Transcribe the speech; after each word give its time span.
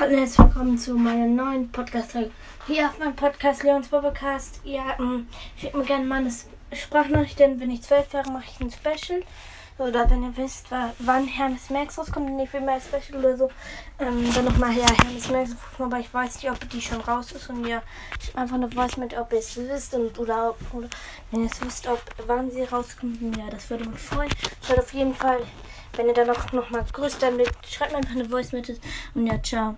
Hallo 0.00 0.12
und 0.12 0.18
herzlich 0.20 0.38
willkommen 0.38 0.78
zu 0.78 0.94
meiner 0.94 1.26
neuen 1.26 1.72
Podcast-Folge. 1.72 2.30
Hier 2.68 2.86
auf 2.86 3.00
meinem 3.00 3.16
Podcast 3.16 3.64
Leons 3.64 3.88
Bubblecast. 3.88 4.60
Ja, 4.62 4.96
ähm, 5.00 5.26
schickt 5.56 5.74
mir 5.74 5.82
gerne 5.82 6.04
mal 6.04 6.20
eine 6.20 6.30
Sprachnachricht, 6.72 7.40
denn 7.40 7.58
wenn 7.58 7.72
ich 7.72 7.82
zwölf 7.82 8.12
wäre, 8.12 8.30
mache 8.30 8.44
ich 8.46 8.60
ein 8.60 8.70
Special. 8.70 9.24
Oder 9.76 10.08
wenn 10.08 10.22
ihr 10.22 10.36
wisst, 10.36 10.66
wann 11.00 11.26
Hermes 11.26 11.68
Max 11.70 11.98
rauskommt, 11.98 12.30
nicht 12.30 12.52
viel 12.52 12.60
mehr 12.60 12.80
Special 12.80 13.18
oder 13.18 13.36
so, 13.36 13.50
ähm, 13.98 14.32
dann 14.32 14.44
nochmal 14.44 14.70
her 14.70 14.86
Hermes 15.02 15.30
Max 15.30 15.56
aber 15.80 15.98
ich 15.98 16.14
weiß 16.14 16.36
nicht, 16.36 16.50
ob 16.52 16.70
die 16.70 16.80
schon 16.80 17.00
raus 17.00 17.32
ist 17.32 17.50
und 17.50 17.66
ihr 17.66 17.82
einfach 18.36 18.54
eine 18.54 18.70
Voice 18.70 18.98
mit, 18.98 19.18
ob 19.18 19.32
ihr 19.32 19.40
es 19.40 19.56
wisst 19.56 19.94
und 19.94 20.16
oder, 20.20 20.54
oder 20.74 20.88
wenn 21.32 21.42
ihr 21.42 21.50
es 21.50 21.60
wisst, 21.60 21.88
ob 21.88 22.00
wann 22.28 22.52
sie 22.52 22.62
rauskommt, 22.62 23.36
ja, 23.36 23.50
das 23.50 23.68
würde 23.68 23.88
mich 23.88 23.98
freuen. 23.98 24.30
Ich 24.62 24.68
würde 24.68 24.82
auf 24.82 24.94
jeden 24.94 25.14
Fall, 25.14 25.40
wenn 25.96 26.06
ihr 26.06 26.14
dann 26.14 26.30
auch 26.30 26.52
nochmal 26.52 26.84
grüßt, 26.92 27.20
dann 27.20 27.36
mit, 27.36 27.50
schreibt 27.68 27.90
mir 27.90 27.98
einfach 27.98 28.14
eine 28.14 28.28
Voice 28.28 28.52
mit 28.52 28.80
und 29.14 29.26
ja, 29.26 29.42
ciao. 29.42 29.74